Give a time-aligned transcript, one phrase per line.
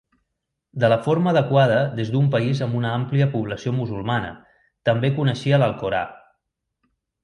[0.83, 4.35] De la forma adequada des d'un país amb una àmplia població musulmana,
[4.91, 6.07] també coneixia l'alcorà.